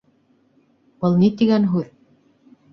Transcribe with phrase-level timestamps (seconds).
[1.05, 1.95] Был ни тигән һүҙ?